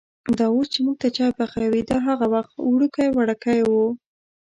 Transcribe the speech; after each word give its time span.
دا 0.37 0.45
اوس 0.53 0.67
چې 0.73 0.79
مونږ 0.85 0.97
ته 1.01 1.07
چای 1.17 1.31
پخوي، 1.39 1.81
دا 1.89 1.97
هغه 2.07 2.25
وخت 2.35 2.53
وړوکی 2.69 3.07
وړکی 3.11 3.59
و. 3.69 3.71